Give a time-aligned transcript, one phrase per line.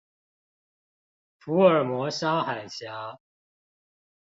[1.37, 3.19] 福爾摩沙海峽